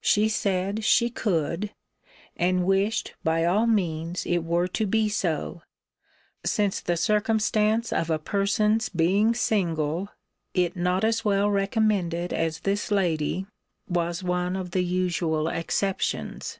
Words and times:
She 0.00 0.28
said, 0.28 0.82
she 0.82 1.10
could; 1.10 1.70
and 2.36 2.66
wished, 2.66 3.14
by 3.22 3.44
all 3.44 3.68
means, 3.68 4.26
it 4.26 4.42
were 4.42 4.66
to 4.66 4.84
be 4.84 5.08
so: 5.08 5.62
since 6.44 6.80
the 6.80 6.96
circumstance 6.96 7.92
of 7.92 8.10
a 8.10 8.18
person's 8.18 8.88
being 8.88 9.32
single, 9.32 10.08
it 10.54 10.74
not 10.74 11.04
as 11.04 11.24
well 11.24 11.48
recommended 11.50 12.32
as 12.32 12.58
this 12.66 12.90
lady, 12.90 13.46
was 13.88 14.24
one 14.24 14.56
of 14.56 14.72
the 14.72 14.82
usual 14.82 15.46
exceptions. 15.46 16.58